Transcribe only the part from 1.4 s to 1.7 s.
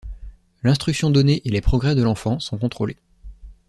et les